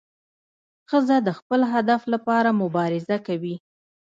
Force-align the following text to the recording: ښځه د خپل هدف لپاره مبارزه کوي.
ښځه 0.89 1.17
د 1.27 1.29
خپل 1.39 1.61
هدف 1.73 2.01
لپاره 2.13 2.49
مبارزه 2.61 3.17
کوي. 3.27 3.55